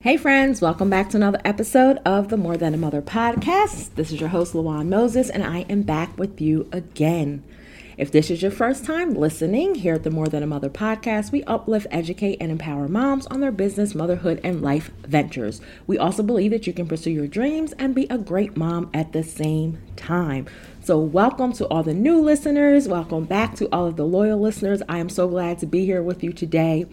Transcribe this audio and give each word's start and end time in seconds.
Hey, 0.00 0.16
friends, 0.16 0.60
welcome 0.60 0.88
back 0.88 1.10
to 1.10 1.16
another 1.16 1.40
episode 1.44 1.96
of 2.06 2.28
the 2.28 2.36
More 2.36 2.56
Than 2.56 2.72
a 2.72 2.76
Mother 2.76 3.02
podcast. 3.02 3.96
This 3.96 4.12
is 4.12 4.20
your 4.20 4.28
host, 4.28 4.52
Lawan 4.54 4.86
Moses, 4.86 5.28
and 5.28 5.42
I 5.42 5.62
am 5.62 5.82
back 5.82 6.16
with 6.16 6.40
you 6.40 6.68
again. 6.70 7.42
If 7.96 8.12
this 8.12 8.30
is 8.30 8.40
your 8.40 8.52
first 8.52 8.84
time 8.84 9.14
listening 9.14 9.74
here 9.74 9.94
at 9.94 10.04
the 10.04 10.12
More 10.12 10.28
Than 10.28 10.44
a 10.44 10.46
Mother 10.46 10.70
podcast, 10.70 11.32
we 11.32 11.42
uplift, 11.42 11.88
educate, 11.90 12.36
and 12.40 12.52
empower 12.52 12.86
moms 12.86 13.26
on 13.26 13.40
their 13.40 13.50
business, 13.50 13.92
motherhood, 13.92 14.40
and 14.44 14.62
life 14.62 14.92
ventures. 15.02 15.60
We 15.88 15.98
also 15.98 16.22
believe 16.22 16.52
that 16.52 16.68
you 16.68 16.72
can 16.72 16.86
pursue 16.86 17.10
your 17.10 17.26
dreams 17.26 17.72
and 17.72 17.92
be 17.92 18.06
a 18.08 18.18
great 18.18 18.56
mom 18.56 18.90
at 18.94 19.12
the 19.12 19.24
same 19.24 19.78
time. 19.96 20.46
So, 20.80 21.00
welcome 21.00 21.52
to 21.54 21.66
all 21.66 21.82
the 21.82 21.92
new 21.92 22.20
listeners. 22.20 22.86
Welcome 22.86 23.24
back 23.24 23.56
to 23.56 23.68
all 23.72 23.86
of 23.86 23.96
the 23.96 24.06
loyal 24.06 24.38
listeners. 24.38 24.80
I 24.88 24.98
am 24.98 25.08
so 25.08 25.26
glad 25.26 25.58
to 25.58 25.66
be 25.66 25.84
here 25.84 26.04
with 26.04 26.22
you 26.22 26.32
today. 26.32 26.86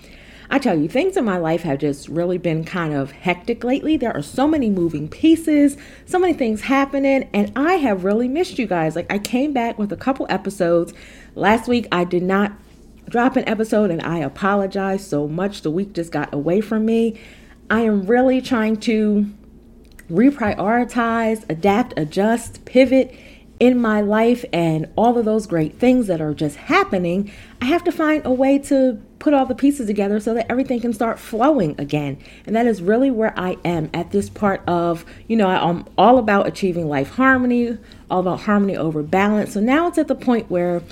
I 0.49 0.59
tell 0.59 0.77
you, 0.77 0.87
things 0.87 1.17
in 1.17 1.25
my 1.25 1.37
life 1.37 1.63
have 1.63 1.79
just 1.79 2.07
really 2.07 2.37
been 2.37 2.63
kind 2.63 2.93
of 2.93 3.11
hectic 3.11 3.63
lately. 3.63 3.97
There 3.97 4.15
are 4.15 4.21
so 4.21 4.47
many 4.47 4.69
moving 4.69 5.07
pieces, 5.07 5.77
so 6.05 6.19
many 6.19 6.33
things 6.33 6.61
happening, 6.61 7.29
and 7.33 7.51
I 7.55 7.73
have 7.75 8.03
really 8.03 8.27
missed 8.27 8.59
you 8.59 8.67
guys. 8.67 8.95
Like, 8.95 9.11
I 9.11 9.19
came 9.19 9.53
back 9.53 9.79
with 9.79 9.91
a 9.91 9.97
couple 9.97 10.27
episodes. 10.29 10.93
Last 11.33 11.67
week, 11.67 11.87
I 11.91 12.03
did 12.03 12.23
not 12.23 12.53
drop 13.09 13.35
an 13.35 13.47
episode, 13.47 13.91
and 13.91 14.01
I 14.01 14.19
apologize 14.19 15.05
so 15.05 15.27
much. 15.27 15.61
The 15.61 15.71
week 15.71 15.93
just 15.93 16.11
got 16.11 16.33
away 16.33 16.61
from 16.61 16.85
me. 16.85 17.19
I 17.69 17.81
am 17.81 18.05
really 18.05 18.41
trying 18.41 18.77
to 18.81 19.29
reprioritize, 20.09 21.49
adapt, 21.49 21.93
adjust, 21.97 22.63
pivot 22.65 23.15
in 23.59 23.79
my 23.79 24.01
life 24.01 24.43
and 24.51 24.87
all 24.95 25.17
of 25.17 25.25
those 25.25 25.47
great 25.47 25.79
things 25.79 26.07
that 26.07 26.21
are 26.21 26.33
just 26.33 26.57
happening, 26.57 27.31
I 27.61 27.65
have 27.65 27.83
to 27.85 27.91
find 27.91 28.25
a 28.25 28.31
way 28.31 28.59
to 28.59 29.01
put 29.25 29.33
all 29.33 29.47
the 29.47 29.55
pieces 29.55 29.87
together 29.87 30.19
so 30.19 30.35
that 30.35 30.45
everything 30.51 30.79
can 30.79 30.93
start 30.93 31.17
flowing 31.17 31.73
again. 31.79 32.15
And 32.45 32.55
that 32.55 32.67
is 32.67 32.79
really 32.79 33.09
where 33.09 33.33
I 33.35 33.57
am 33.65 33.89
at 33.91 34.11
this 34.11 34.29
part 34.29 34.61
of, 34.67 35.03
you 35.27 35.35
know, 35.35 35.47
I'm 35.47 35.83
all 35.97 36.19
about 36.19 36.45
achieving 36.45 36.87
life 36.87 37.09
harmony, 37.09 37.79
all 38.11 38.19
about 38.19 38.41
harmony 38.41 38.77
over 38.77 39.01
balance. 39.01 39.51
So 39.53 39.59
now 39.59 39.87
it's 39.87 39.97
at 39.97 40.07
the 40.07 40.13
point 40.13 40.51
where 40.51 40.83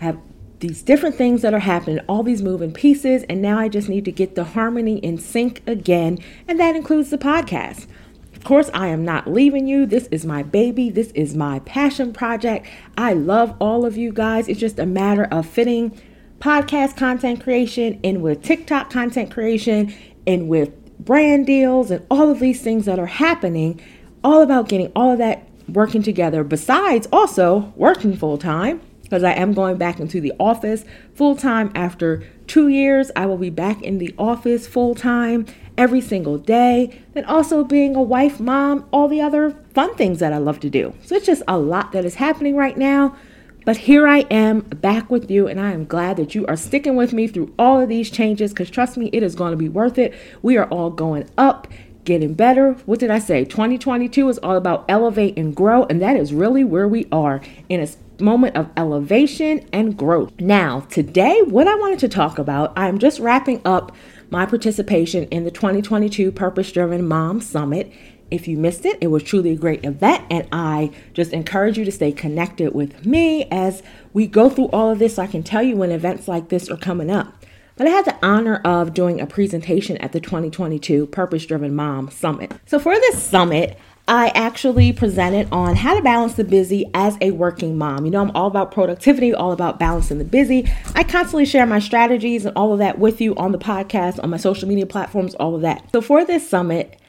I 0.00 0.04
have 0.04 0.18
these 0.60 0.82
different 0.82 1.16
things 1.16 1.42
that 1.42 1.52
are 1.52 1.58
happening, 1.58 1.98
all 2.08 2.22
these 2.22 2.42
moving 2.42 2.70
pieces, 2.70 3.24
and 3.24 3.42
now 3.42 3.58
I 3.58 3.66
just 3.66 3.88
need 3.88 4.04
to 4.04 4.12
get 4.12 4.36
the 4.36 4.44
harmony 4.44 4.98
in 4.98 5.18
sync 5.18 5.60
again, 5.66 6.20
and 6.46 6.60
that 6.60 6.76
includes 6.76 7.10
the 7.10 7.18
podcast. 7.18 7.88
Of 8.36 8.44
course, 8.44 8.70
I 8.72 8.86
am 8.86 9.04
not 9.04 9.28
leaving 9.28 9.66
you. 9.66 9.84
This 9.84 10.06
is 10.12 10.24
my 10.24 10.44
baby. 10.44 10.90
This 10.90 11.10
is 11.10 11.34
my 11.34 11.58
passion 11.60 12.12
project. 12.12 12.68
I 12.96 13.14
love 13.14 13.56
all 13.58 13.84
of 13.84 13.96
you 13.96 14.12
guys. 14.12 14.48
It's 14.48 14.60
just 14.60 14.78
a 14.78 14.86
matter 14.86 15.24
of 15.24 15.44
fitting 15.44 16.00
podcast 16.40 16.96
content 16.96 17.42
creation 17.42 18.00
and 18.02 18.22
with 18.22 18.42
TikTok 18.42 18.90
content 18.90 19.30
creation 19.30 19.94
and 20.26 20.48
with 20.48 20.74
brand 20.98 21.46
deals 21.46 21.90
and 21.90 22.04
all 22.10 22.30
of 22.30 22.40
these 22.40 22.62
things 22.62 22.86
that 22.86 22.98
are 22.98 23.06
happening, 23.06 23.80
all 24.24 24.42
about 24.42 24.68
getting 24.68 24.90
all 24.96 25.12
of 25.12 25.18
that 25.18 25.46
working 25.68 26.02
together, 26.02 26.42
besides 26.42 27.06
also 27.12 27.72
working 27.76 28.16
full 28.16 28.38
time. 28.38 28.80
Because 29.02 29.24
I 29.24 29.32
am 29.32 29.54
going 29.54 29.76
back 29.76 29.98
into 29.98 30.20
the 30.20 30.32
office 30.38 30.84
full 31.14 31.34
time 31.34 31.72
after 31.74 32.22
two 32.46 32.68
years. 32.68 33.10
I 33.16 33.26
will 33.26 33.38
be 33.38 33.50
back 33.50 33.82
in 33.82 33.98
the 33.98 34.14
office 34.16 34.68
full 34.68 34.94
time 34.94 35.46
every 35.76 36.00
single 36.00 36.38
day. 36.38 37.02
Then 37.14 37.24
also 37.24 37.64
being 37.64 37.96
a 37.96 38.02
wife, 38.02 38.38
mom, 38.38 38.88
all 38.92 39.08
the 39.08 39.20
other 39.20 39.50
fun 39.74 39.96
things 39.96 40.20
that 40.20 40.32
I 40.32 40.38
love 40.38 40.60
to 40.60 40.70
do. 40.70 40.94
So 41.02 41.16
it's 41.16 41.26
just 41.26 41.42
a 41.48 41.58
lot 41.58 41.90
that 41.90 42.04
is 42.04 42.14
happening 42.14 42.54
right 42.54 42.78
now. 42.78 43.16
But 43.64 43.76
here 43.76 44.06
I 44.06 44.20
am 44.30 44.60
back 44.60 45.10
with 45.10 45.30
you, 45.30 45.46
and 45.46 45.60
I 45.60 45.72
am 45.72 45.84
glad 45.84 46.16
that 46.16 46.34
you 46.34 46.46
are 46.46 46.56
sticking 46.56 46.96
with 46.96 47.12
me 47.12 47.26
through 47.26 47.54
all 47.58 47.80
of 47.80 47.88
these 47.88 48.10
changes 48.10 48.52
because 48.52 48.70
trust 48.70 48.96
me, 48.96 49.10
it 49.12 49.22
is 49.22 49.34
going 49.34 49.50
to 49.50 49.56
be 49.56 49.68
worth 49.68 49.98
it. 49.98 50.14
We 50.40 50.56
are 50.56 50.66
all 50.68 50.88
going 50.88 51.28
up, 51.36 51.68
getting 52.04 52.32
better. 52.32 52.72
What 52.86 53.00
did 53.00 53.10
I 53.10 53.18
say? 53.18 53.44
2022 53.44 54.28
is 54.30 54.38
all 54.38 54.56
about 54.56 54.86
elevate 54.88 55.36
and 55.36 55.54
grow, 55.54 55.84
and 55.84 56.00
that 56.00 56.16
is 56.16 56.32
really 56.32 56.64
where 56.64 56.88
we 56.88 57.06
are 57.12 57.42
in 57.68 57.80
a 57.80 58.22
moment 58.22 58.56
of 58.56 58.70
elevation 58.76 59.68
and 59.72 59.96
growth. 59.96 60.32
Now, 60.40 60.80
today, 60.88 61.42
what 61.42 61.68
I 61.68 61.74
wanted 61.74 61.98
to 62.00 62.08
talk 62.08 62.38
about, 62.38 62.72
I'm 62.76 62.98
just 62.98 63.20
wrapping 63.20 63.60
up 63.66 63.94
my 64.30 64.46
participation 64.46 65.24
in 65.24 65.44
the 65.44 65.50
2022 65.50 66.32
Purpose 66.32 66.72
Driven 66.72 67.06
Mom 67.06 67.40
Summit 67.40 67.92
if 68.30 68.48
you 68.48 68.56
missed 68.56 68.84
it, 68.84 68.98
it 69.00 69.08
was 69.08 69.22
truly 69.22 69.50
a 69.50 69.56
great 69.56 69.84
event, 69.84 70.24
and 70.30 70.48
I 70.52 70.90
just 71.14 71.32
encourage 71.32 71.78
you 71.78 71.84
to 71.84 71.92
stay 71.92 72.12
connected 72.12 72.74
with 72.74 73.04
me 73.04 73.44
as 73.50 73.82
we 74.12 74.26
go 74.26 74.48
through 74.48 74.68
all 74.68 74.90
of 74.90 74.98
this 74.98 75.16
so 75.16 75.22
I 75.22 75.26
can 75.26 75.42
tell 75.42 75.62
you 75.62 75.76
when 75.76 75.90
events 75.90 76.28
like 76.28 76.48
this 76.48 76.68
are 76.70 76.76
coming 76.76 77.10
up. 77.10 77.34
But 77.80 77.86
I 77.86 77.90
had 77.90 78.04
the 78.04 78.16
honor 78.22 78.56
of 78.62 78.92
doing 78.92 79.22
a 79.22 79.26
presentation 79.26 79.96
at 79.98 80.12
the 80.12 80.20
2022 80.20 81.06
Purpose 81.06 81.46
Driven 81.46 81.74
Mom 81.74 82.10
Summit. 82.10 82.52
So, 82.66 82.78
for 82.78 82.94
this 82.94 83.22
summit, 83.22 83.78
I 84.06 84.28
actually 84.34 84.92
presented 84.92 85.48
on 85.50 85.76
how 85.76 85.94
to 85.96 86.02
balance 86.02 86.34
the 86.34 86.44
busy 86.44 86.84
as 86.92 87.16
a 87.22 87.30
working 87.30 87.78
mom. 87.78 88.04
You 88.04 88.10
know, 88.10 88.20
I'm 88.20 88.32
all 88.32 88.48
about 88.48 88.70
productivity, 88.70 89.32
all 89.32 89.52
about 89.52 89.78
balancing 89.78 90.18
the 90.18 90.24
busy. 90.24 90.70
I 90.94 91.04
constantly 91.04 91.46
share 91.46 91.64
my 91.64 91.78
strategies 91.78 92.44
and 92.44 92.54
all 92.54 92.74
of 92.74 92.80
that 92.80 92.98
with 92.98 93.18
you 93.18 93.34
on 93.36 93.52
the 93.52 93.58
podcast, 93.58 94.22
on 94.22 94.28
my 94.28 94.36
social 94.36 94.68
media 94.68 94.84
platforms, 94.84 95.34
all 95.36 95.54
of 95.54 95.62
that. 95.62 95.90
So, 95.92 96.02
for 96.02 96.22
this 96.22 96.46
summit, 96.46 96.99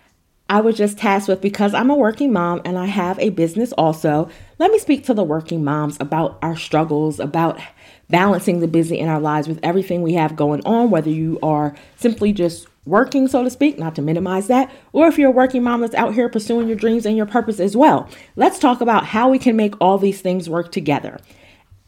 I 0.52 0.60
was 0.60 0.76
just 0.76 0.98
tasked 0.98 1.30
with 1.30 1.40
because 1.40 1.74
I'm 1.74 1.90
a 1.90 1.96
working 1.96 2.34
mom 2.34 2.62
and 2.66 2.78
I 2.78 2.88
have 2.88 3.18
a 3.20 3.30
business 3.30 3.72
also. 3.72 4.30
Let 4.60 4.70
me 4.70 4.80
speak 4.80 5.06
to 5.06 5.14
the 5.14 5.24
working 5.24 5.64
moms 5.64 5.96
about 6.02 6.38
our 6.42 6.58
struggles, 6.58 7.22
about 7.22 7.58
balancing 8.10 8.60
the 8.60 8.68
busy 8.68 9.00
in 9.00 9.08
our 9.08 9.22
lives 9.22 9.48
with 9.48 9.62
everything 9.64 10.02
we 10.02 10.12
have 10.16 10.36
going 10.36 10.62
on, 10.66 10.90
whether 10.90 11.10
you 11.10 11.40
are 11.42 11.74
simply 11.96 12.34
just 12.34 12.68
working, 12.86 13.30
so 13.30 13.46
to 13.46 13.50
speak, 13.50 13.80
not 13.80 13.96
to 13.96 14.02
minimize 14.02 14.48
that, 14.48 14.70
or 14.92 15.08
if 15.08 15.18
you're 15.18 15.30
a 15.30 15.32
working 15.32 15.64
mom 15.64 15.80
that's 15.80 15.96
out 15.96 16.16
here 16.16 16.28
pursuing 16.28 16.68
your 16.68 16.76
dreams 16.76 17.06
and 17.06 17.16
your 17.16 17.26
purpose 17.26 17.62
as 17.62 17.78
well. 17.78 18.10
Let's 18.36 18.60
talk 18.60 18.82
about 18.82 19.06
how 19.06 19.30
we 19.30 19.40
can 19.40 19.56
make 19.56 19.76
all 19.80 19.98
these 19.98 20.20
things 20.20 20.50
work 20.50 20.74
together. 20.74 21.22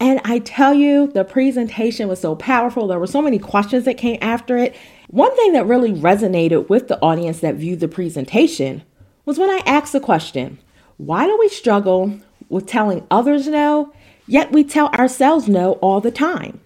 And 0.03 0.19
I 0.25 0.39
tell 0.39 0.73
you, 0.73 1.07
the 1.07 1.23
presentation 1.23 2.09
was 2.09 2.19
so 2.19 2.35
powerful. 2.35 2.87
There 2.87 2.99
were 2.99 3.07
so 3.07 3.21
many 3.21 3.39
questions 3.39 3.85
that 3.85 3.97
came 3.97 4.17
after 4.21 4.57
it. 4.57 4.75
One 5.07 5.33
thing 5.37 5.53
that 5.53 5.65
really 5.65 5.93
resonated 5.93 6.67
with 6.67 6.89
the 6.89 6.99
audience 6.99 7.39
that 7.39 7.55
viewed 7.55 7.79
the 7.79 7.87
presentation 7.87 8.83
was 9.23 9.39
when 9.39 9.49
I 9.49 9.63
asked 9.65 9.93
the 9.93 10.01
question 10.01 10.59
why 10.97 11.25
do 11.25 11.37
we 11.39 11.47
struggle 11.47 12.19
with 12.49 12.67
telling 12.67 13.07
others 13.09 13.47
no, 13.47 13.93
yet 14.27 14.51
we 14.51 14.65
tell 14.65 14.87
ourselves 14.87 15.47
no 15.47 15.73
all 15.75 16.01
the 16.01 16.11
time? 16.11 16.59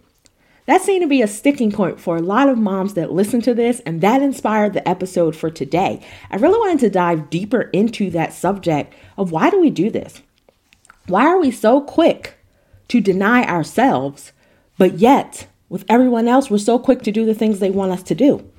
That 0.65 0.81
seemed 0.81 1.03
to 1.03 1.07
be 1.07 1.21
a 1.21 1.27
sticking 1.27 1.71
point 1.71 1.99
for 1.99 2.17
a 2.17 2.23
lot 2.23 2.49
of 2.49 2.57
moms 2.57 2.95
that 2.95 3.13
listened 3.13 3.43
to 3.43 3.53
this, 3.53 3.81
and 3.81 4.01
that 4.01 4.23
inspired 4.23 4.73
the 4.73 4.89
episode 4.89 5.35
for 5.35 5.51
today. 5.51 6.03
I 6.31 6.37
really 6.37 6.57
wanted 6.57 6.79
to 6.79 6.89
dive 6.89 7.29
deeper 7.29 7.61
into 7.71 8.09
that 8.09 8.33
subject 8.33 8.95
of 9.15 9.31
why 9.31 9.51
do 9.51 9.61
we 9.61 9.69
do 9.69 9.91
this? 9.91 10.23
Why 11.05 11.27
are 11.27 11.39
we 11.39 11.51
so 11.51 11.81
quick 11.81 12.36
to 12.89 13.01
deny 13.01 13.43
ourselves, 13.43 14.31
but 14.77 14.99
yet 14.99 15.47
with 15.69 15.85
everyone 15.89 16.27
else, 16.27 16.49
we're 16.49 16.57
so 16.57 16.79
quick 16.79 17.01
to 17.03 17.11
do 17.11 17.25
the 17.25 17.33
things 17.33 17.59
they 17.59 17.69
want 17.69 17.91
us 17.91 18.03
to 18.03 18.15
do. 18.15 18.49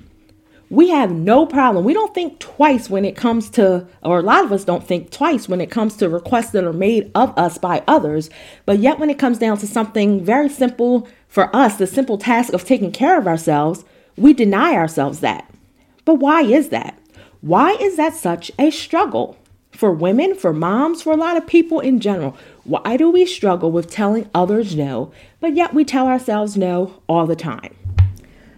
We 0.69 0.89
have 0.89 1.11
no 1.11 1.47
problem. 1.47 1.83
We 1.83 1.95
don't 1.95 2.13
think 2.13 2.39
twice 2.39 2.91
when 2.91 3.03
it 3.03 3.15
comes 3.15 3.49
to, 3.51 3.87
or 4.03 4.19
a 4.19 4.23
lot 4.23 4.45
of 4.45 4.51
us 4.51 4.63
don't 4.63 4.85
think 4.85 5.09
twice 5.09 5.49
when 5.49 5.61
it 5.61 5.71
comes 5.71 5.97
to 5.97 6.09
requests 6.09 6.51
that 6.51 6.63
are 6.63 6.73
made 6.73 7.09
of 7.15 7.35
us 7.35 7.57
by 7.57 7.83
others. 7.87 8.29
But 8.67 8.77
yet, 8.77 8.99
when 8.99 9.09
it 9.09 9.17
comes 9.17 9.39
down 9.39 9.57
to 9.57 9.67
something 9.67 10.23
very 10.23 10.47
simple 10.47 11.07
for 11.27 11.53
us, 11.55 11.77
the 11.77 11.87
simple 11.87 12.19
task 12.19 12.53
of 12.53 12.65
taking 12.65 12.91
care 12.91 13.17
of 13.17 13.25
ourselves, 13.25 13.83
we 14.15 14.31
deny 14.33 14.75
ourselves 14.75 15.21
that. 15.21 15.49
But 16.05 16.15
why 16.15 16.43
is 16.43 16.69
that? 16.69 16.99
Why 17.41 17.71
is 17.71 17.95
that 17.97 18.13
such 18.13 18.51
a 18.59 18.69
struggle? 18.69 19.38
For 19.79 19.93
women, 19.93 20.35
for 20.35 20.51
moms, 20.51 21.01
for 21.01 21.13
a 21.13 21.15
lot 21.15 21.37
of 21.37 21.47
people 21.47 21.79
in 21.79 22.01
general, 22.01 22.35
why 22.65 22.97
do 22.97 23.09
we 23.09 23.25
struggle 23.25 23.71
with 23.71 23.89
telling 23.89 24.29
others 24.35 24.75
no, 24.75 25.13
but 25.39 25.55
yet 25.55 25.73
we 25.73 25.85
tell 25.85 26.05
ourselves 26.05 26.57
no 26.57 27.01
all 27.07 27.25
the 27.25 27.33
time? 27.37 27.73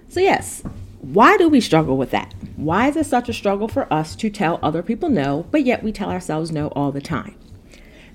So, 0.09 0.19
yes, 0.19 0.63
why 0.99 1.37
do 1.37 1.47
we 1.47 1.61
struggle 1.61 1.95
with 1.95 2.09
that? 2.09 2.33
Why 2.55 2.87
is 2.87 2.95
it 2.95 3.05
such 3.05 3.29
a 3.29 3.33
struggle 3.33 3.67
for 3.67 3.85
us 3.93 4.15
to 4.15 4.31
tell 4.31 4.59
other 4.63 4.81
people 4.81 5.09
no, 5.09 5.45
but 5.51 5.63
yet 5.63 5.83
we 5.83 5.91
tell 5.91 6.09
ourselves 6.09 6.51
no 6.51 6.69
all 6.69 6.91
the 6.91 7.01
time? 7.01 7.35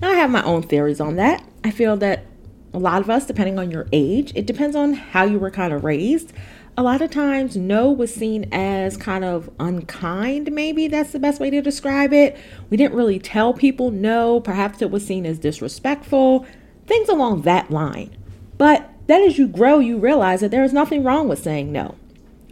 Now, 0.01 0.11
I 0.11 0.15
have 0.15 0.29
my 0.29 0.43
own 0.43 0.63
theories 0.63 0.99
on 0.99 1.15
that. 1.15 1.41
I 1.63 1.71
feel 1.71 1.95
that 1.95 2.25
a 2.73 2.77
lot 2.77 2.99
of 2.99 3.09
us, 3.09 3.25
depending 3.25 3.57
on 3.57 3.71
your 3.71 3.87
age, 3.93 4.33
it 4.35 4.45
depends 4.45 4.75
on 4.75 4.91
how 4.91 5.23
you 5.23 5.39
were 5.39 5.49
kind 5.49 5.71
of 5.71 5.85
raised 5.85 6.33
a 6.77 6.83
lot 6.83 7.01
of 7.01 7.09
times 7.09 7.57
no 7.57 7.91
was 7.91 8.13
seen 8.13 8.47
as 8.51 8.97
kind 8.97 9.25
of 9.25 9.49
unkind 9.59 10.51
maybe 10.51 10.87
that's 10.87 11.11
the 11.11 11.19
best 11.19 11.41
way 11.41 11.49
to 11.49 11.59
describe 11.61 12.13
it. 12.13 12.37
We 12.69 12.77
didn't 12.77 12.95
really 12.95 13.17
tell 13.17 13.53
people 13.53 13.89
no. 13.89 14.39
Perhaps 14.39 14.83
it 14.83 14.91
was 14.91 15.05
seen 15.05 15.25
as 15.25 15.39
disrespectful 15.39 16.45
things 16.85 17.09
along 17.09 17.41
that 17.41 17.71
line. 17.71 18.15
But 18.59 18.91
then 19.07 19.23
as 19.23 19.39
you 19.39 19.47
grow 19.47 19.79
you 19.79 19.97
realize 19.97 20.41
that 20.41 20.51
there 20.51 20.63
is 20.63 20.71
nothing 20.71 21.03
wrong 21.03 21.27
with 21.27 21.41
saying 21.41 21.71
no. 21.71 21.95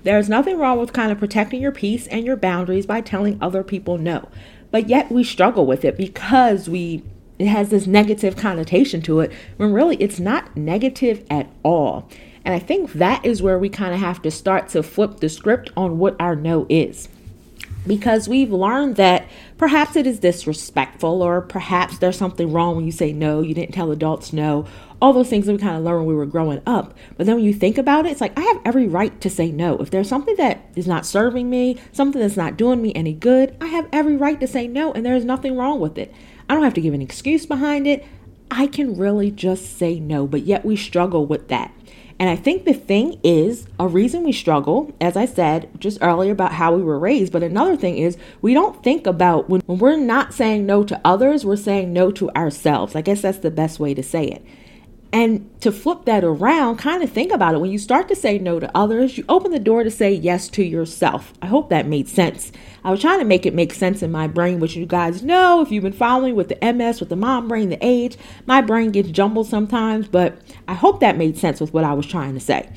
There's 0.01 0.29
nothing 0.29 0.57
wrong 0.57 0.79
with 0.79 0.93
kind 0.93 1.11
of 1.11 1.19
protecting 1.19 1.61
your 1.61 1.71
peace 1.71 2.07
and 2.07 2.25
your 2.25 2.35
boundaries 2.35 2.87
by 2.87 3.01
telling 3.01 3.37
other 3.39 3.63
people 3.63 3.99
no. 3.99 4.27
But 4.71 4.89
yet 4.89 5.11
we 5.11 5.23
struggle 5.23 5.67
with 5.67 5.85
it 5.85 5.97
because 5.97 6.67
we 6.67 7.03
it 7.37 7.47
has 7.47 7.69
this 7.69 7.85
negative 7.85 8.37
connotation 8.37 9.01
to 9.03 9.19
it 9.19 9.31
when 9.57 9.73
really 9.73 9.97
it's 9.97 10.19
not 10.19 10.55
negative 10.55 11.23
at 11.29 11.51
all 11.63 12.09
and 12.45 12.53
I 12.53 12.59
think 12.59 12.93
that 12.93 13.25
is 13.25 13.41
where 13.41 13.59
we 13.59 13.69
kind 13.69 13.93
of 13.93 13.99
have 13.99 14.21
to 14.21 14.31
start 14.31 14.69
to 14.69 14.83
flip 14.83 15.19
the 15.19 15.29
script 15.29 15.71
on 15.75 15.97
what 15.97 16.15
our 16.19 16.35
no 16.35 16.65
is. 16.69 17.09
because 17.87 18.27
we've 18.27 18.51
learned 18.51 18.95
that 18.95 19.27
perhaps 19.57 19.95
it 19.95 20.07
is 20.07 20.19
disrespectful 20.19 21.21
or 21.21 21.41
perhaps 21.41 21.97
there's 21.99 22.17
something 22.17 22.51
wrong 22.51 22.75
when 22.75 22.85
you 22.85 22.91
say 22.91 23.13
no, 23.13 23.41
you 23.41 23.53
didn't 23.53 23.73
tell 23.73 23.91
adults 23.91 24.33
no, 24.33 24.65
all 25.01 25.13
those 25.13 25.29
things 25.29 25.45
that 25.45 25.53
we 25.53 25.59
kind 25.59 25.77
of 25.77 25.83
learned 25.83 25.99
when 25.99 26.07
we 26.07 26.15
were 26.15 26.25
growing 26.25 26.61
up. 26.65 26.97
But 27.17 27.25
then 27.25 27.35
when 27.35 27.45
you 27.45 27.53
think 27.53 27.77
about 27.77 28.05
it, 28.05 28.11
it's 28.11 28.21
like 28.21 28.37
I 28.37 28.41
have 28.41 28.61
every 28.65 28.87
right 28.87 29.19
to 29.21 29.29
say 29.29 29.51
no. 29.51 29.77
If 29.77 29.91
there's 29.91 30.09
something 30.09 30.35
that 30.37 30.65
is 30.75 30.87
not 30.87 31.05
serving 31.05 31.49
me, 31.49 31.77
something 31.91 32.21
that's 32.21 32.37
not 32.37 32.57
doing 32.57 32.81
me 32.81 32.93
any 32.95 33.13
good, 33.13 33.55
I 33.61 33.67
have 33.67 33.87
every 33.91 34.15
right 34.15 34.39
to 34.39 34.47
say 34.47 34.67
no, 34.67 34.93
and 34.93 35.05
there's 35.05 35.25
nothing 35.25 35.55
wrong 35.55 35.79
with 35.79 35.97
it. 35.97 36.13
I 36.49 36.53
don't 36.53 36.63
have 36.63 36.73
to 36.75 36.81
give 36.81 36.93
an 36.93 37.01
excuse 37.01 37.45
behind 37.45 37.87
it. 37.87 38.05
I 38.49 38.67
can 38.67 38.97
really 38.97 39.31
just 39.31 39.77
say 39.77 39.99
no, 39.99 40.27
but 40.27 40.41
yet 40.41 40.63
we 40.63 40.75
struggle 40.75 41.25
with 41.25 41.49
that. 41.49 41.71
And 42.17 42.29
I 42.29 42.35
think 42.37 42.63
the 42.63 42.73
thing 42.73 43.19
is 43.23 43.67
a 43.77 43.87
reason 43.87 44.23
we 44.23 44.31
struggle, 44.31 44.93
as 45.01 45.17
I 45.17 45.25
said 45.25 45.69
just 45.79 45.97
earlier 46.01 46.31
about 46.31 46.53
how 46.53 46.73
we 46.73 46.81
were 46.81 46.97
raised, 46.97 47.33
but 47.33 47.43
another 47.43 47.75
thing 47.75 47.97
is 47.97 48.17
we 48.41 48.53
don't 48.53 48.81
think 48.83 49.05
about 49.05 49.49
when, 49.49 49.61
when 49.65 49.79
we're 49.79 49.97
not 49.97 50.33
saying 50.33 50.65
no 50.65 50.83
to 50.85 50.99
others, 51.03 51.45
we're 51.45 51.57
saying 51.57 51.91
no 51.91 52.11
to 52.11 52.29
ourselves. 52.31 52.95
I 52.95 53.01
guess 53.01 53.21
that's 53.21 53.39
the 53.39 53.51
best 53.51 53.79
way 53.79 53.93
to 53.93 54.03
say 54.03 54.25
it. 54.25 54.45
And 55.15 55.49
to 55.61 55.71
flip 55.71 56.03
that 56.03 56.25
around, 56.25 56.75
kind 56.75 57.01
of 57.01 57.09
think 57.09 57.31
about 57.31 57.53
it. 57.53 57.61
When 57.61 57.71
you 57.71 57.79
start 57.79 58.09
to 58.09 58.17
say 58.17 58.37
no 58.37 58.59
to 58.59 58.69
others, 58.75 59.17
you 59.17 59.23
open 59.29 59.53
the 59.53 59.59
door 59.59 59.81
to 59.81 59.89
say 59.89 60.11
yes 60.11 60.49
to 60.49 60.61
yourself. 60.61 61.31
I 61.41 61.45
hope 61.45 61.69
that 61.69 61.87
made 61.87 62.09
sense. 62.09 62.51
I 62.83 62.91
was 62.91 62.99
trying 62.99 63.19
to 63.19 63.25
make 63.25 63.45
it 63.45 63.53
make 63.53 63.73
sense 63.73 64.03
in 64.03 64.11
my 64.11 64.27
brain, 64.27 64.59
which 64.59 64.75
you 64.75 64.85
guys 64.85 65.23
know 65.23 65.61
if 65.61 65.71
you've 65.71 65.85
been 65.85 65.93
following 65.93 66.35
with 66.35 66.49
the 66.49 66.73
MS, 66.73 66.99
with 66.99 67.07
the 67.07 67.15
mom 67.15 67.47
brain, 67.47 67.69
the 67.69 67.77
age, 67.79 68.17
my 68.45 68.59
brain 68.59 68.91
gets 68.91 69.07
jumbled 69.07 69.47
sometimes, 69.47 70.09
but 70.09 70.37
I 70.67 70.73
hope 70.73 70.99
that 70.99 71.17
made 71.17 71.37
sense 71.37 71.61
with 71.61 71.73
what 71.73 71.85
I 71.85 71.93
was 71.93 72.05
trying 72.05 72.33
to 72.33 72.41
say. 72.41 72.69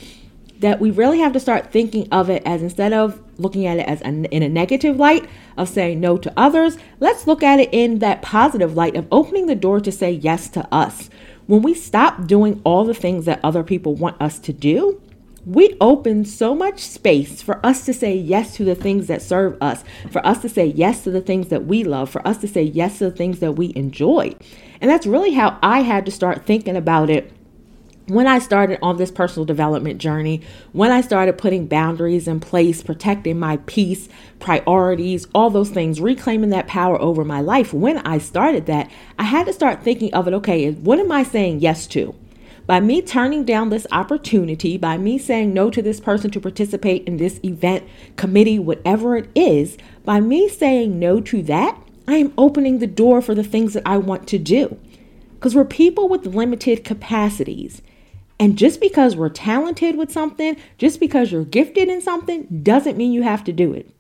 That 0.61 0.79
we 0.79 0.93
really 0.93 1.19
have 1.19 1.33
to 1.33 1.41
start 1.41 1.73
thinking 1.73 2.07
of 2.13 2.31
it 2.31 2.45
as 2.47 2.63
instead 2.63 2.93
of 2.93 3.21
looking 3.41 3.67
at 3.67 3.79
it 3.79 3.89
as 3.89 4.01
an, 4.03 4.27
in 4.27 4.45
a 4.45 4.49
negative 4.49 4.97
light 4.97 5.29
of 5.57 5.69
saying 5.69 5.99
no 5.99 6.17
to 6.19 6.33
others, 6.37 6.79
let's 7.01 7.27
look 7.27 7.43
at 7.43 7.59
it 7.59 7.71
in 7.73 7.99
that 7.99 8.23
positive 8.23 8.77
light 8.77 8.95
of 8.95 9.09
opening 9.11 9.47
the 9.47 9.57
door 9.57 9.81
to 9.81 9.91
say 9.91 10.13
yes 10.13 10.49
to 10.51 10.73
us. 10.73 11.11
When 11.49 11.63
we 11.63 11.73
stop 11.73 12.27
doing 12.27 12.61
all 12.63 12.85
the 12.85 12.93
things 12.93 13.25
that 13.25 13.41
other 13.43 13.65
people 13.65 13.95
want 13.95 14.21
us 14.21 14.39
to 14.41 14.53
do, 14.53 15.01
we 15.47 15.79
open 15.81 16.27
so 16.27 16.55
much 16.55 16.81
space 16.81 17.41
for 17.41 17.65
us 17.65 17.87
to 17.87 17.95
say 17.95 18.15
yes 18.15 18.55
to 18.57 18.65
the 18.65 18.75
things 18.75 19.07
that 19.07 19.23
serve 19.23 19.57
us, 19.63 19.83
for 20.11 20.25
us 20.27 20.43
to 20.43 20.51
say 20.51 20.67
yes 20.67 21.05
to 21.05 21.11
the 21.11 21.23
things 21.23 21.49
that 21.49 21.65
we 21.65 21.85
love, 21.85 22.11
for 22.11 22.27
us 22.29 22.37
to 22.43 22.49
say 22.49 22.65
yes 22.65 22.99
to 22.99 23.09
the 23.09 23.17
things 23.17 23.41
that 23.41 23.53
we 23.53 23.73
enjoy. 23.75 24.37
And 24.83 24.91
that's 24.91 25.07
really 25.07 25.33
how 25.33 25.59
I 25.63 25.81
had 25.81 26.05
to 26.05 26.13
start 26.13 26.45
thinking 26.45 26.77
about 26.77 27.09
it 27.09 27.33
when 28.09 28.27
I 28.27 28.39
started 28.39 28.79
on 28.83 28.97
this 28.97 29.11
personal 29.11 29.45
development 29.45 29.99
journey, 29.99 30.41
when 30.73 30.91
I 30.91 31.01
started 31.01 31.39
putting 31.39 31.67
boundaries 31.67 32.27
in 32.27 32.41
place, 32.41 32.83
protecting 32.83 33.39
my 33.39 33.59
peace, 33.67 34.09
priorities, 34.41 35.27
all 35.35 35.51
those 35.51 35.71
things, 35.71 36.01
reclaiming 36.01 36.51
that 36.51 36.67
power 36.67 37.01
over 37.01 37.25
my 37.25 37.41
life, 37.41 37.73
when 37.75 37.99
I 37.99 38.19
started 38.19 38.67
that, 38.67 38.91
I 39.19 39.25
had 39.25 39.47
to 39.47 39.53
start 39.53 39.83
thinking 39.83 40.13
of 40.15 40.27
it 40.27 40.35
okay, 40.35 40.73
what 40.73 40.99
am 40.99 41.13
I 41.13 41.23
saying 41.23 41.61
yes 41.61 41.87
to? 41.89 42.15
By 42.67 42.81
me 42.81 43.01
turning 43.01 43.45
down 43.45 43.71
this 43.71 43.87
opportunity, 43.93 44.77
by 44.77 44.99
me 44.99 45.19
saying 45.19 45.55
no 45.55 45.71
to 45.71 45.81
this 45.81 46.01
person 46.01 46.31
to 46.33 46.41
participate 46.41 47.05
in 47.05 47.17
this 47.17 47.41
event, 47.43 47.85
committee, 48.17 48.59
whatever 48.59 49.17
it 49.17 49.31
is, 49.35 49.79
by 50.05 50.21
me 50.21 50.49
saying 50.49 50.99
no 50.99 51.21
to 51.21 51.43
that, 51.45 51.79
I 52.07 52.17
am 52.17 52.33
opening 52.37 52.79
the 52.79 52.87
door 52.87 53.21
for 53.21 53.35
the 53.35 53.45
things 53.45 53.75
that 53.75 53.83
I 53.87 53.97
want 53.99 54.27
to 54.29 54.39
do. 54.39 54.79
Because 55.35 55.55
we're 55.55 55.65
people 55.65 56.09
with 56.09 56.27
limited 56.27 56.85
capacities. 56.85 57.81
And 58.41 58.57
just 58.57 58.81
because 58.81 59.17
we're 59.17 59.29
talented 59.29 59.97
with 59.97 60.13
something, 60.13 60.57
just 60.79 61.01
because 61.01 61.33
you're 61.33 61.45
gifted 61.45 61.89
in 61.89 62.01
something, 62.01 62.47
doesn't 62.63 62.97
mean 62.97 63.13
you 63.13 63.23
have 63.23 63.43
to 63.45 63.53
do 63.53 63.73
it. 63.73 63.91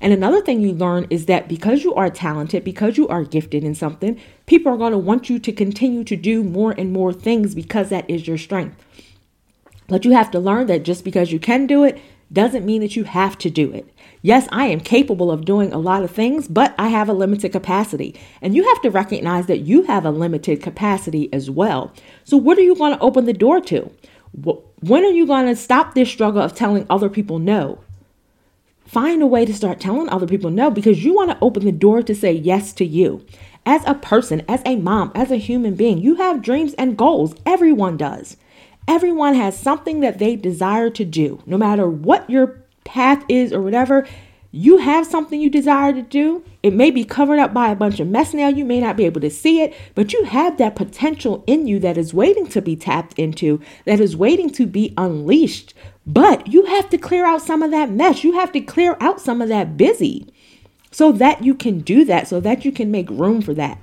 And 0.00 0.12
another 0.12 0.40
thing 0.40 0.60
you 0.60 0.72
learn 0.72 1.06
is 1.10 1.26
that 1.26 1.48
because 1.48 1.82
you 1.82 1.94
are 1.94 2.10
talented, 2.10 2.64
because 2.64 2.96
you 2.96 3.08
are 3.08 3.24
gifted 3.24 3.64
in 3.64 3.74
something, 3.74 4.20
people 4.46 4.72
are 4.72 4.76
going 4.76 4.92
to 4.92 4.98
want 4.98 5.30
you 5.30 5.38
to 5.38 5.52
continue 5.52 6.04
to 6.04 6.16
do 6.16 6.44
more 6.44 6.72
and 6.72 6.92
more 6.92 7.12
things 7.12 7.54
because 7.54 7.88
that 7.88 8.08
is 8.08 8.28
your 8.28 8.38
strength. 8.38 8.76
But 9.90 10.04
you 10.04 10.12
have 10.12 10.30
to 10.30 10.38
learn 10.38 10.68
that 10.68 10.84
just 10.84 11.04
because 11.04 11.32
you 11.32 11.40
can 11.40 11.66
do 11.66 11.82
it 11.82 12.00
doesn't 12.32 12.64
mean 12.64 12.80
that 12.80 12.94
you 12.94 13.02
have 13.02 13.36
to 13.38 13.50
do 13.50 13.72
it. 13.72 13.92
Yes, 14.22 14.46
I 14.52 14.66
am 14.66 14.78
capable 14.78 15.32
of 15.32 15.44
doing 15.44 15.72
a 15.72 15.78
lot 15.78 16.04
of 16.04 16.12
things, 16.12 16.46
but 16.46 16.76
I 16.78 16.88
have 16.88 17.08
a 17.08 17.12
limited 17.12 17.50
capacity. 17.50 18.14
And 18.40 18.54
you 18.54 18.66
have 18.68 18.80
to 18.82 18.90
recognize 18.90 19.46
that 19.46 19.62
you 19.62 19.82
have 19.82 20.04
a 20.04 20.12
limited 20.12 20.62
capacity 20.62 21.28
as 21.32 21.50
well. 21.50 21.92
So, 22.22 22.36
what 22.36 22.56
are 22.56 22.62
you 22.62 22.76
going 22.76 22.92
to 22.92 23.00
open 23.00 23.24
the 23.24 23.32
door 23.32 23.60
to? 23.62 23.90
When 24.32 25.04
are 25.04 25.10
you 25.10 25.26
going 25.26 25.46
to 25.46 25.56
stop 25.56 25.94
this 25.94 26.08
struggle 26.08 26.40
of 26.40 26.54
telling 26.54 26.86
other 26.88 27.08
people 27.08 27.40
no? 27.40 27.80
Find 28.84 29.22
a 29.22 29.26
way 29.26 29.44
to 29.44 29.54
start 29.54 29.80
telling 29.80 30.08
other 30.08 30.26
people 30.26 30.50
no 30.50 30.70
because 30.70 31.04
you 31.04 31.14
want 31.14 31.30
to 31.30 31.38
open 31.40 31.64
the 31.64 31.72
door 31.72 32.00
to 32.02 32.14
say 32.14 32.30
yes 32.32 32.72
to 32.74 32.84
you. 32.84 33.26
As 33.66 33.82
a 33.86 33.94
person, 33.94 34.42
as 34.48 34.62
a 34.64 34.76
mom, 34.76 35.10
as 35.16 35.32
a 35.32 35.36
human 35.36 35.74
being, 35.74 35.98
you 35.98 36.14
have 36.16 36.42
dreams 36.42 36.74
and 36.74 36.96
goals. 36.96 37.34
Everyone 37.44 37.96
does. 37.96 38.36
Everyone 38.90 39.34
has 39.34 39.56
something 39.56 40.00
that 40.00 40.18
they 40.18 40.34
desire 40.34 40.90
to 40.90 41.04
do, 41.04 41.40
no 41.46 41.56
matter 41.56 41.88
what 41.88 42.28
your 42.28 42.60
path 42.82 43.24
is 43.28 43.52
or 43.52 43.62
whatever. 43.62 44.04
You 44.50 44.78
have 44.78 45.06
something 45.06 45.40
you 45.40 45.48
desire 45.48 45.92
to 45.92 46.02
do. 46.02 46.42
It 46.64 46.74
may 46.74 46.90
be 46.90 47.04
covered 47.04 47.38
up 47.38 47.54
by 47.54 47.70
a 47.70 47.76
bunch 47.76 48.00
of 48.00 48.08
mess 48.08 48.34
now. 48.34 48.48
You 48.48 48.64
may 48.64 48.80
not 48.80 48.96
be 48.96 49.06
able 49.06 49.20
to 49.20 49.30
see 49.30 49.62
it, 49.62 49.76
but 49.94 50.12
you 50.12 50.24
have 50.24 50.58
that 50.58 50.74
potential 50.74 51.44
in 51.46 51.68
you 51.68 51.78
that 51.78 51.96
is 51.96 52.12
waiting 52.12 52.48
to 52.48 52.60
be 52.60 52.74
tapped 52.74 53.16
into, 53.16 53.60
that 53.84 54.00
is 54.00 54.16
waiting 54.16 54.50
to 54.50 54.66
be 54.66 54.92
unleashed. 54.98 55.72
But 56.04 56.48
you 56.48 56.64
have 56.64 56.90
to 56.90 56.98
clear 56.98 57.24
out 57.24 57.42
some 57.42 57.62
of 57.62 57.70
that 57.70 57.92
mess. 57.92 58.24
You 58.24 58.32
have 58.40 58.50
to 58.50 58.60
clear 58.60 58.96
out 58.98 59.20
some 59.20 59.40
of 59.40 59.48
that 59.50 59.76
busy 59.76 60.26
so 60.90 61.12
that 61.12 61.44
you 61.44 61.54
can 61.54 61.78
do 61.78 62.04
that, 62.06 62.26
so 62.26 62.40
that 62.40 62.64
you 62.64 62.72
can 62.72 62.90
make 62.90 63.08
room 63.08 63.40
for 63.40 63.54
that. 63.54 63.78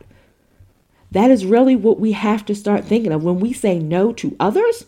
That 1.11 1.31
is 1.31 1.45
really 1.45 1.77
what 1.77 1.97
we 1.97 2.11
have 2.11 2.45
to 2.47 2.53
start 2.53 2.83
thinking 2.83 3.13
of. 3.13 3.23
When 3.23 3.39
we 3.39 3.53
say 3.53 3.79
no 3.79 4.11
to 4.11 4.35
others, 4.37 4.85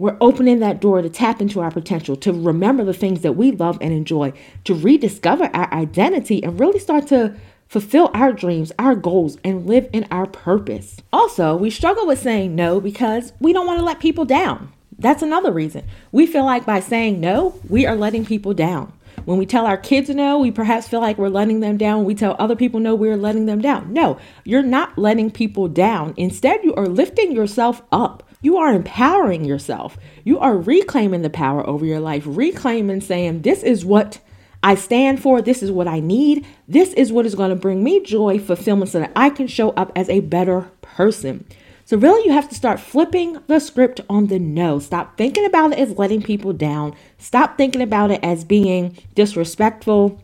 we're 0.00 0.16
opening 0.22 0.60
that 0.60 0.80
door 0.80 1.02
to 1.02 1.10
tap 1.10 1.42
into 1.42 1.60
our 1.60 1.70
potential, 1.70 2.16
to 2.16 2.32
remember 2.32 2.82
the 2.84 2.94
things 2.94 3.20
that 3.20 3.36
we 3.36 3.52
love 3.52 3.76
and 3.82 3.92
enjoy, 3.92 4.32
to 4.64 4.74
rediscover 4.74 5.50
our 5.52 5.70
identity 5.74 6.42
and 6.42 6.58
really 6.58 6.78
start 6.78 7.06
to 7.08 7.36
fulfill 7.68 8.10
our 8.14 8.32
dreams, 8.32 8.72
our 8.78 8.94
goals, 8.94 9.36
and 9.44 9.66
live 9.66 9.86
in 9.92 10.06
our 10.10 10.26
purpose. 10.26 11.02
Also, 11.12 11.54
we 11.54 11.68
struggle 11.68 12.06
with 12.06 12.18
saying 12.18 12.56
no 12.56 12.80
because 12.80 13.34
we 13.40 13.52
don't 13.52 13.66
want 13.66 13.78
to 13.78 13.84
let 13.84 14.00
people 14.00 14.24
down. 14.24 14.72
That's 14.98 15.22
another 15.22 15.52
reason. 15.52 15.84
We 16.12 16.26
feel 16.26 16.46
like 16.46 16.64
by 16.64 16.80
saying 16.80 17.20
no, 17.20 17.60
we 17.68 17.84
are 17.84 17.94
letting 17.94 18.24
people 18.24 18.54
down. 18.54 18.94
When 19.26 19.36
we 19.36 19.44
tell 19.44 19.66
our 19.66 19.76
kids 19.76 20.08
no, 20.08 20.38
we 20.38 20.50
perhaps 20.50 20.88
feel 20.88 21.00
like 21.00 21.18
we're 21.18 21.28
letting 21.28 21.60
them 21.60 21.76
down. 21.76 21.98
When 21.98 22.06
we 22.06 22.14
tell 22.14 22.36
other 22.38 22.56
people 22.56 22.80
no, 22.80 22.94
we're 22.94 23.18
letting 23.18 23.44
them 23.44 23.60
down. 23.60 23.92
No, 23.92 24.18
you're 24.44 24.62
not 24.62 24.96
letting 24.96 25.30
people 25.30 25.68
down. 25.68 26.14
Instead, 26.16 26.64
you 26.64 26.74
are 26.74 26.88
lifting 26.88 27.32
yourself 27.32 27.82
up. 27.92 28.22
You 28.42 28.56
are 28.56 28.72
empowering 28.72 29.44
yourself. 29.44 29.98
You 30.24 30.38
are 30.38 30.56
reclaiming 30.56 31.22
the 31.22 31.30
power 31.30 31.66
over 31.66 31.84
your 31.84 32.00
life, 32.00 32.22
reclaiming 32.26 33.02
saying, 33.02 33.42
This 33.42 33.62
is 33.62 33.84
what 33.84 34.20
I 34.62 34.74
stand 34.74 35.22
for. 35.22 35.42
This 35.42 35.62
is 35.62 35.70
what 35.70 35.88
I 35.88 36.00
need. 36.00 36.46
This 36.66 36.92
is 36.94 37.12
what 37.12 37.26
is 37.26 37.34
going 37.34 37.50
to 37.50 37.56
bring 37.56 37.84
me 37.84 38.02
joy, 38.02 38.38
fulfillment, 38.38 38.90
so 38.90 39.00
that 39.00 39.12
I 39.14 39.30
can 39.30 39.46
show 39.46 39.70
up 39.70 39.92
as 39.94 40.08
a 40.08 40.20
better 40.20 40.70
person. 40.82 41.46
So, 41.84 41.96
really, 41.96 42.24
you 42.24 42.32
have 42.32 42.48
to 42.48 42.54
start 42.54 42.78
flipping 42.78 43.38
the 43.46 43.58
script 43.58 44.00
on 44.08 44.28
the 44.28 44.38
no. 44.38 44.78
Stop 44.78 45.18
thinking 45.18 45.44
about 45.44 45.72
it 45.72 45.78
as 45.78 45.98
letting 45.98 46.22
people 46.22 46.52
down. 46.52 46.94
Stop 47.18 47.56
thinking 47.56 47.82
about 47.82 48.10
it 48.10 48.22
as 48.22 48.44
being 48.44 48.96
disrespectful, 49.14 50.20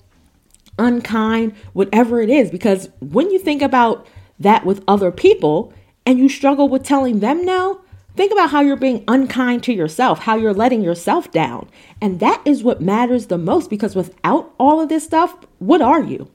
unkind, 0.79 1.55
whatever 1.73 2.21
it 2.21 2.31
is. 2.31 2.51
Because 2.51 2.89
when 3.01 3.31
you 3.31 3.39
think 3.39 3.63
about 3.63 4.07
that 4.39 4.65
with 4.65 4.85
other 4.87 5.11
people 5.11 5.73
and 6.05 6.19
you 6.19 6.29
struggle 6.29 6.69
with 6.69 6.85
telling 6.85 7.19
them 7.19 7.45
no, 7.45 7.81
Think 8.17 8.33
about 8.33 8.49
how 8.49 8.63
you're 8.63 8.77
being 8.77 9.05
unkind 9.07 9.63
to 9.65 9.75
yourself, 9.75 10.21
how 10.21 10.37
you're 10.37 10.55
letting 10.55 10.83
yourself 10.83 11.31
down. 11.31 11.69
And 12.01 12.19
that 12.21 12.41
is 12.47 12.63
what 12.63 12.81
matters 12.81 13.27
the 13.27 13.37
most 13.37 13.69
because 13.69 13.95
without 13.95 14.55
all 14.59 14.81
of 14.81 14.89
this 14.89 15.05
stuff, 15.05 15.37
what 15.59 15.83
are 15.83 16.03
you? 16.03 16.31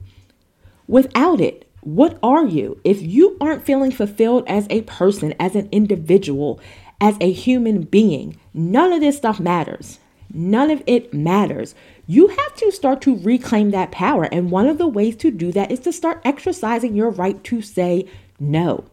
Without 0.86 1.40
it, 1.40 1.68
what 1.80 2.20
are 2.22 2.46
you? 2.46 2.80
If 2.84 3.02
you 3.02 3.36
aren't 3.40 3.64
feeling 3.64 3.90
fulfilled 3.90 4.44
as 4.46 4.68
a 4.70 4.82
person, 4.82 5.34
as 5.40 5.56
an 5.56 5.68
individual, 5.72 6.60
as 7.00 7.16
a 7.20 7.32
human 7.32 7.82
being, 7.82 8.38
none 8.54 8.92
of 8.92 9.00
this 9.00 9.16
stuff 9.16 9.40
matters. 9.40 9.98
None 10.32 10.70
of 10.70 10.84
it 10.86 11.12
matters. 11.12 11.74
You 12.06 12.28
have 12.28 12.54
to 12.56 12.70
start 12.70 13.00
to 13.02 13.16
reclaim 13.16 13.72
that 13.72 13.90
power. 13.90 14.24
And 14.30 14.52
one 14.52 14.68
of 14.68 14.78
the 14.78 14.86
ways 14.86 15.16
to 15.16 15.32
do 15.32 15.50
that 15.52 15.72
is 15.72 15.80
to 15.80 15.92
start 15.92 16.22
exercising 16.24 16.94
your 16.94 17.10
right 17.10 17.42
to 17.44 17.60
say 17.60 18.06
no. 18.38 18.84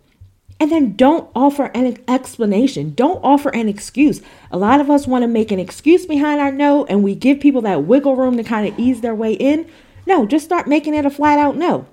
And 0.59 0.71
then 0.71 0.95
don't 0.95 1.29
offer 1.33 1.65
an 1.73 1.97
explanation. 2.07 2.93
Don't 2.93 3.23
offer 3.23 3.49
an 3.49 3.69
excuse. 3.69 4.21
A 4.51 4.57
lot 4.57 4.81
of 4.81 4.89
us 4.89 5.07
want 5.07 5.23
to 5.23 5.27
make 5.27 5.51
an 5.51 5.59
excuse 5.59 6.05
behind 6.05 6.41
our 6.41 6.51
no, 6.51 6.85
and 6.85 7.01
we 7.01 7.15
give 7.15 7.39
people 7.39 7.61
that 7.61 7.85
wiggle 7.85 8.17
room 8.17 8.35
to 8.37 8.43
kind 8.43 8.67
of 8.67 8.77
ease 8.77 8.99
their 8.99 9.15
way 9.15 9.33
in. 9.33 9.69
No, 10.05 10.25
just 10.25 10.45
start 10.45 10.67
making 10.67 10.95
it 10.95 11.05
a 11.05 11.09
flat 11.09 11.39
out 11.39 11.55
no. 11.55 11.85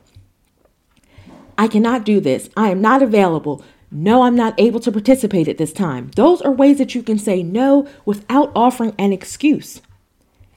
I 1.57 1.69
cannot 1.69 2.05
do 2.05 2.21
this. 2.21 2.51
I 2.57 2.71
am 2.71 2.81
not 2.81 3.03
available. 3.03 3.65
No, 3.91 4.23
I'm 4.23 4.35
not 4.35 4.59
able 4.59 4.81
to 4.81 4.93
participate 4.93 5.49
at 5.49 5.59
this 5.59 5.73
time. 5.73 6.11
Those 6.17 6.43
are 6.43 6.51
ways 6.51 6.79
that 6.79 6.95
you 6.95 7.03
can 7.03 7.19
say 7.19 7.43
no 7.43 7.89
without 8.05 8.51
offering 8.55 8.95
an 8.99 9.13
excuse. 9.13 9.81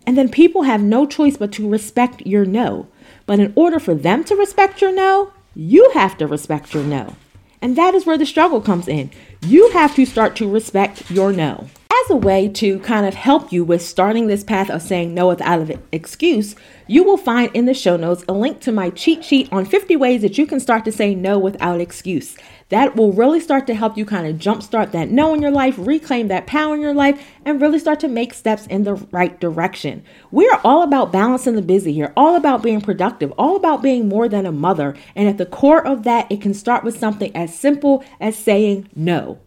And 0.05 0.17
then 0.17 0.29
people 0.29 0.63
have 0.63 0.81
no 0.81 1.05
choice 1.05 1.37
but 1.37 1.51
to 1.53 1.69
respect 1.69 2.25
your 2.25 2.43
no. 2.43 2.87
But 3.27 3.39
in 3.39 3.53
order 3.55 3.79
for 3.79 3.93
them 3.93 4.23
to 4.23 4.35
respect 4.35 4.81
your 4.81 4.91
no, 4.91 5.31
you 5.53 5.91
have 5.93 6.17
to 6.17 6.25
respect 6.25 6.73
your 6.73 6.83
no. 6.83 7.15
And 7.61 7.75
that 7.75 7.93
is 7.93 8.05
where 8.05 8.17
the 8.17 8.25
struggle 8.25 8.61
comes 8.61 8.87
in. 8.87 9.11
You 9.41 9.69
have 9.71 9.95
to 9.95 10.05
start 10.05 10.35
to 10.37 10.49
respect 10.49 11.09
your 11.11 11.33
no. 11.33 11.67
As 12.05 12.11
a 12.11 12.15
way 12.15 12.47
to 12.49 12.79
kind 12.79 13.05
of 13.05 13.13
help 13.13 13.51
you 13.51 13.63
with 13.63 13.81
starting 13.81 14.27
this 14.27 14.43
path 14.43 14.69
of 14.69 14.81
saying 14.81 15.13
no 15.13 15.27
without 15.27 15.69
an 15.69 15.81
excuse, 15.91 16.55
you 16.87 17.03
will 17.03 17.17
find 17.17 17.53
in 17.53 17.65
the 17.65 17.73
show 17.73 17.97
notes 17.97 18.23
a 18.29 18.33
link 18.33 18.61
to 18.61 18.71
my 18.71 18.89
cheat 18.91 19.23
sheet 19.25 19.51
on 19.51 19.65
50 19.65 19.95
ways 19.97 20.21
that 20.21 20.37
you 20.37 20.47
can 20.47 20.59
start 20.59 20.85
to 20.85 20.91
say 20.91 21.13
no 21.13 21.37
without 21.37 21.81
excuse. 21.81 22.37
That 22.69 22.95
will 22.95 23.11
really 23.11 23.39
start 23.39 23.65
to 23.67 23.73
help 23.73 23.97
you 23.97 24.05
kind 24.05 24.27
of 24.27 24.35
jumpstart 24.35 24.91
that 24.91 25.09
no 25.09 25.33
in 25.33 25.41
your 25.41 25.51
life, 25.51 25.75
reclaim 25.77 26.27
that 26.27 26.45
power 26.45 26.75
in 26.75 26.81
your 26.81 26.93
life, 26.93 27.19
and 27.43 27.59
really 27.59 27.79
start 27.79 27.99
to 28.01 28.07
make 28.07 28.33
steps 28.33 28.67
in 28.67 28.83
the 28.83 28.93
right 28.93 29.39
direction. 29.39 30.03
We 30.31 30.47
are 30.49 30.61
all 30.63 30.83
about 30.83 31.11
balancing 31.11 31.55
the 31.55 31.63
busy 31.63 31.93
here, 31.93 32.13
all 32.15 32.35
about 32.35 32.61
being 32.61 32.79
productive, 32.79 33.33
all 33.39 33.55
about 33.55 33.81
being 33.81 34.07
more 34.07 34.29
than 34.29 34.45
a 34.45 34.51
mother. 34.51 34.95
And 35.15 35.27
at 35.27 35.39
the 35.39 35.47
core 35.47 35.85
of 35.85 36.03
that, 36.03 36.31
it 36.31 36.41
can 36.41 36.53
start 36.53 36.83
with 36.83 36.97
something 36.97 37.35
as 37.35 37.57
simple 37.57 38.03
as 38.19 38.37
saying 38.37 38.87
no. 38.95 39.39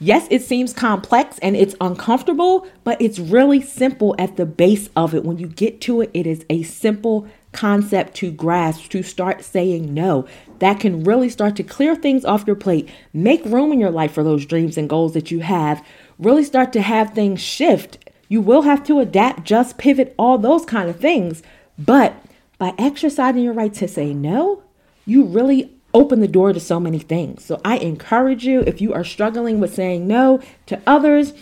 Yes, 0.00 0.26
it 0.28 0.42
seems 0.42 0.72
complex 0.72 1.38
and 1.38 1.54
it's 1.54 1.76
uncomfortable, 1.80 2.66
but 2.82 3.00
it's 3.00 3.20
really 3.20 3.62
simple 3.62 4.16
at 4.18 4.36
the 4.36 4.44
base 4.44 4.90
of 4.96 5.14
it. 5.14 5.24
When 5.24 5.38
you 5.38 5.46
get 5.46 5.80
to 5.82 6.00
it, 6.00 6.10
it 6.12 6.26
is 6.26 6.44
a 6.50 6.64
simple 6.64 7.28
concept 7.54 8.14
to 8.16 8.30
grasp, 8.30 8.90
to 8.90 9.02
start 9.02 9.42
saying 9.42 9.94
no. 9.94 10.26
That 10.58 10.80
can 10.80 11.04
really 11.04 11.30
start 11.30 11.56
to 11.56 11.62
clear 11.62 11.96
things 11.96 12.24
off 12.24 12.46
your 12.46 12.56
plate, 12.56 12.88
make 13.14 13.44
room 13.46 13.72
in 13.72 13.80
your 13.80 13.90
life 13.90 14.12
for 14.12 14.22
those 14.22 14.44
dreams 14.44 14.76
and 14.76 14.88
goals 14.88 15.14
that 15.14 15.30
you 15.30 15.40
have, 15.40 15.84
really 16.18 16.44
start 16.44 16.72
to 16.74 16.82
have 16.82 17.14
things 17.14 17.40
shift. 17.40 18.10
You 18.28 18.40
will 18.40 18.62
have 18.62 18.84
to 18.84 19.00
adapt, 19.00 19.44
just 19.44 19.78
pivot, 19.78 20.14
all 20.18 20.36
those 20.36 20.64
kind 20.64 20.90
of 20.90 21.00
things. 21.00 21.42
But 21.78 22.14
by 22.58 22.74
exercising 22.78 23.42
your 23.42 23.52
right 23.54 23.72
to 23.74 23.88
say 23.88 24.12
no, 24.12 24.62
you 25.06 25.24
really 25.24 25.70
open 25.92 26.20
the 26.20 26.28
door 26.28 26.52
to 26.52 26.60
so 26.60 26.80
many 26.80 26.98
things. 26.98 27.44
So 27.44 27.60
I 27.64 27.78
encourage 27.78 28.44
you 28.44 28.60
if 28.60 28.80
you 28.80 28.92
are 28.92 29.04
struggling 29.04 29.60
with 29.60 29.74
saying 29.74 30.06
no 30.06 30.40
to 30.66 30.80
others 30.86 31.32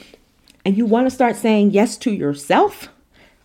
and 0.64 0.76
you 0.76 0.84
want 0.84 1.06
to 1.06 1.10
start 1.10 1.36
saying 1.36 1.70
yes 1.70 1.96
to 1.98 2.12
yourself, 2.12 2.88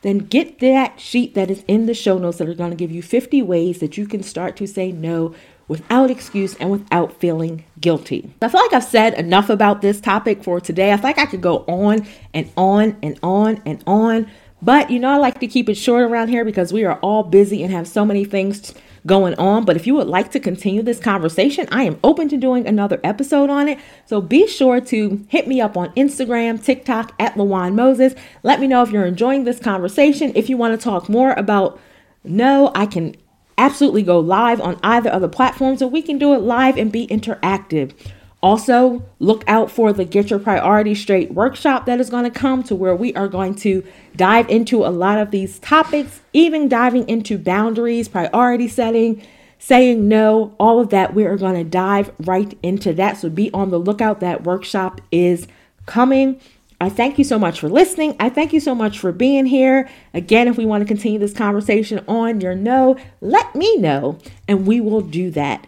then 0.01 0.19
get 0.19 0.59
that 0.59 0.99
sheet 0.99 1.33
that 1.35 1.49
is 1.49 1.63
in 1.67 1.85
the 1.85 1.93
show 1.93 2.17
notes 2.17 2.37
that 2.37 2.47
are 2.47 2.53
going 2.53 2.69
to 2.69 2.75
give 2.75 2.91
you 2.91 3.01
50 3.01 3.41
ways 3.41 3.79
that 3.79 3.97
you 3.97 4.07
can 4.07 4.23
start 4.23 4.55
to 4.57 4.67
say 4.67 4.91
no 4.91 5.33
without 5.67 6.09
excuse 6.09 6.55
and 6.55 6.71
without 6.71 7.19
feeling 7.19 7.65
guilty. 7.79 8.31
I 8.41 8.47
feel 8.47 8.61
like 8.61 8.73
I've 8.73 8.83
said 8.83 9.13
enough 9.15 9.49
about 9.49 9.81
this 9.81 9.99
topic 9.99 10.43
for 10.43 10.61
today. 10.61 10.93
I 10.93 10.97
feel 10.97 11.03
like 11.03 11.19
I 11.19 11.25
could 11.25 11.41
go 11.41 11.65
on 11.67 12.07
and 12.33 12.49
on 12.55 12.97
and 13.03 13.19
on 13.21 13.61
and 13.65 13.83
on. 13.85 14.29
But 14.61 14.89
you 14.89 14.99
know, 14.99 15.11
I 15.11 15.17
like 15.17 15.39
to 15.39 15.47
keep 15.47 15.69
it 15.69 15.75
short 15.75 16.03
around 16.03 16.29
here 16.29 16.43
because 16.43 16.73
we 16.73 16.83
are 16.83 16.99
all 16.99 17.23
busy 17.23 17.63
and 17.63 17.71
have 17.71 17.87
so 17.87 18.05
many 18.05 18.25
things 18.25 18.73
going 19.05 19.35
on. 19.35 19.65
But 19.65 19.75
if 19.75 19.87
you 19.87 19.93
would 19.95 20.07
like 20.07 20.31
to 20.31 20.39
continue 20.39 20.81
this 20.81 20.99
conversation, 20.99 21.67
I 21.71 21.83
am 21.83 21.99
open 22.03 22.27
to 22.29 22.37
doing 22.37 22.67
another 22.67 22.99
episode 23.03 23.49
on 23.49 23.69
it. 23.69 23.79
So 24.05 24.19
be 24.19 24.47
sure 24.47 24.81
to 24.81 25.25
hit 25.29 25.47
me 25.47 25.61
up 25.61 25.77
on 25.77 25.93
Instagram, 25.93 26.63
TikTok 26.63 27.13
at 27.19 27.35
Lawan 27.35 27.75
Moses. 27.75 28.15
Let 28.43 28.59
me 28.59 28.67
know 28.67 28.83
if 28.83 28.89
you're 28.89 29.05
enjoying 29.05 29.43
this 29.43 29.59
conversation. 29.59 30.31
If 30.35 30.49
you 30.49 30.57
want 30.57 30.79
to 30.79 30.83
talk 30.83 31.07
more 31.07 31.33
about 31.33 31.79
no, 32.23 32.71
I 32.75 32.85
can 32.85 33.15
absolutely 33.57 34.03
go 34.03 34.19
live 34.19 34.59
on 34.61 34.79
either 34.83 35.09
of 35.09 35.21
the 35.21 35.29
platforms, 35.29 35.81
or 35.81 35.89
we 35.89 36.01
can 36.01 36.17
do 36.17 36.33
it 36.33 36.39
live 36.39 36.77
and 36.77 36.91
be 36.91 37.07
interactive. 37.07 37.93
Also, 38.41 39.03
look 39.19 39.43
out 39.47 39.71
for 39.71 39.91
the 39.91 40.05
Get 40.05 40.29
Your 40.29 40.39
Priorities 40.39 41.01
Straight 41.01 41.33
workshop 41.33 41.87
that 41.87 41.99
is 41.99 42.11
going 42.11 42.23
to 42.23 42.29
come 42.29 42.61
to 42.63 42.75
where 42.75 42.95
we 42.95 43.13
are 43.15 43.27
going 43.27 43.55
to 43.55 43.83
dive 44.15 44.47
into 44.47 44.85
a 44.85 44.89
lot 44.89 45.17
of 45.17 45.31
these 45.31 45.57
topics, 45.59 46.21
even 46.33 46.69
diving 46.69 47.07
into 47.09 47.39
boundaries, 47.39 48.07
priority 48.07 48.67
setting, 48.67 49.23
saying 49.57 50.07
no, 50.07 50.55
all 50.59 50.79
of 50.79 50.89
that. 50.89 51.15
We 51.15 51.25
are 51.25 51.35
going 51.35 51.55
to 51.55 51.63
dive 51.63 52.11
right 52.19 52.55
into 52.61 52.93
that. 52.93 53.17
So 53.17 53.29
be 53.29 53.51
on 53.53 53.71
the 53.71 53.79
lookout. 53.79 54.19
That 54.19 54.43
workshop 54.43 55.01
is 55.11 55.47
coming. 55.87 56.39
I 56.79 56.89
thank 56.89 57.17
you 57.17 57.23
so 57.23 57.39
much 57.39 57.59
for 57.59 57.69
listening. 57.69 58.15
I 58.19 58.29
thank 58.29 58.53
you 58.53 58.59
so 58.59 58.75
much 58.75 58.99
for 58.99 59.11
being 59.11 59.47
here. 59.47 59.89
Again, 60.13 60.47
if 60.47 60.57
we 60.57 60.65
want 60.65 60.81
to 60.81 60.87
continue 60.87 61.17
this 61.17 61.33
conversation 61.33 62.05
on 62.07 62.39
your 62.39 62.53
no, 62.53 62.97
let 63.19 63.55
me 63.55 63.77
know 63.77 64.19
and 64.47 64.67
we 64.67 64.79
will 64.79 65.01
do 65.01 65.31
that. 65.31 65.65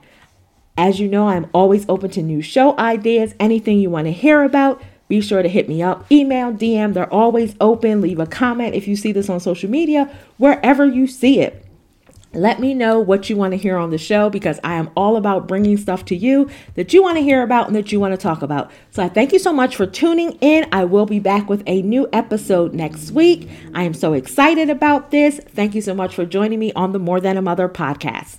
As 0.79 0.97
you 0.97 1.09
know, 1.09 1.27
I'm 1.27 1.45
always 1.53 1.85
open 1.89 2.09
to 2.11 2.23
new 2.23 2.41
show 2.41 2.77
ideas, 2.77 3.35
anything 3.37 3.81
you 3.81 3.89
want 3.89 4.05
to 4.07 4.13
hear 4.13 4.43
about. 4.43 4.81
Be 5.09 5.19
sure 5.19 5.43
to 5.43 5.49
hit 5.49 5.67
me 5.67 5.83
up, 5.83 6.09
email, 6.09 6.53
DM, 6.53 6.93
they're 6.93 7.13
always 7.13 7.53
open. 7.59 7.99
Leave 7.99 8.17
a 8.17 8.25
comment 8.25 8.75
if 8.75 8.87
you 8.87 8.95
see 8.95 9.11
this 9.11 9.29
on 9.29 9.41
social 9.41 9.69
media, 9.69 10.09
wherever 10.37 10.85
you 10.85 11.05
see 11.05 11.41
it. 11.41 11.65
Let 12.31 12.61
me 12.61 12.73
know 12.73 13.01
what 13.01 13.29
you 13.29 13.35
want 13.35 13.51
to 13.51 13.57
hear 13.57 13.75
on 13.75 13.89
the 13.89 13.97
show 13.97 14.29
because 14.29 14.57
I 14.63 14.75
am 14.75 14.89
all 14.95 15.17
about 15.17 15.49
bringing 15.49 15.75
stuff 15.75 16.05
to 16.05 16.15
you 16.15 16.49
that 16.75 16.93
you 16.93 17.03
want 17.03 17.17
to 17.17 17.23
hear 17.23 17.43
about 17.43 17.67
and 17.67 17.75
that 17.75 17.91
you 17.91 17.99
want 17.99 18.13
to 18.13 18.17
talk 18.17 18.41
about. 18.41 18.71
So 18.91 19.03
I 19.03 19.09
thank 19.09 19.33
you 19.33 19.39
so 19.39 19.51
much 19.51 19.75
for 19.75 19.85
tuning 19.85 20.37
in. 20.39 20.65
I 20.71 20.85
will 20.85 21.05
be 21.05 21.19
back 21.19 21.49
with 21.49 21.61
a 21.67 21.81
new 21.81 22.07
episode 22.13 22.73
next 22.73 23.11
week. 23.11 23.49
I 23.73 23.83
am 23.83 23.93
so 23.93 24.13
excited 24.13 24.69
about 24.69 25.11
this. 25.11 25.39
Thank 25.39 25.75
you 25.75 25.81
so 25.81 25.93
much 25.93 26.15
for 26.15 26.23
joining 26.23 26.59
me 26.59 26.71
on 26.71 26.93
the 26.93 26.99
More 26.99 27.19
Than 27.19 27.35
a 27.35 27.41
Mother 27.41 27.67
podcast. 27.67 28.37